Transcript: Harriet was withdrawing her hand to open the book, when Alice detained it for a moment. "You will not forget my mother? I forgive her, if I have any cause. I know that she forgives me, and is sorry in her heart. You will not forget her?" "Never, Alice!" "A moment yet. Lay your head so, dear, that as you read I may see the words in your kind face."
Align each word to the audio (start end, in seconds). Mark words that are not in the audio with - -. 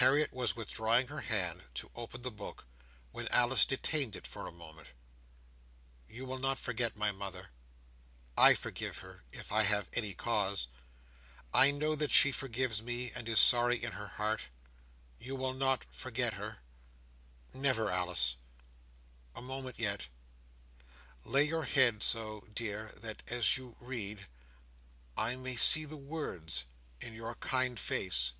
Harriet 0.00 0.32
was 0.32 0.56
withdrawing 0.56 1.08
her 1.08 1.20
hand 1.20 1.60
to 1.74 1.90
open 1.94 2.22
the 2.22 2.30
book, 2.30 2.64
when 3.12 3.28
Alice 3.28 3.66
detained 3.66 4.16
it 4.16 4.26
for 4.26 4.46
a 4.46 4.50
moment. 4.50 4.88
"You 6.08 6.24
will 6.24 6.38
not 6.38 6.58
forget 6.58 6.96
my 6.96 7.12
mother? 7.12 7.50
I 8.34 8.54
forgive 8.54 9.00
her, 9.00 9.24
if 9.30 9.52
I 9.52 9.64
have 9.64 9.90
any 9.92 10.14
cause. 10.14 10.68
I 11.52 11.70
know 11.70 11.94
that 11.96 12.10
she 12.10 12.32
forgives 12.32 12.80
me, 12.80 13.12
and 13.12 13.28
is 13.28 13.40
sorry 13.40 13.76
in 13.76 13.92
her 13.92 14.08
heart. 14.08 14.48
You 15.18 15.36
will 15.36 15.52
not 15.52 15.84
forget 15.90 16.32
her?" 16.32 16.60
"Never, 17.52 17.90
Alice!" 17.90 18.36
"A 19.34 19.42
moment 19.42 19.78
yet. 19.78 20.08
Lay 21.26 21.44
your 21.44 21.64
head 21.64 22.02
so, 22.02 22.48
dear, 22.54 22.92
that 22.96 23.22
as 23.26 23.58
you 23.58 23.76
read 23.80 24.28
I 25.14 25.36
may 25.36 25.56
see 25.56 25.84
the 25.84 25.98
words 25.98 26.64
in 27.02 27.12
your 27.12 27.34
kind 27.34 27.78
face." 27.78 28.32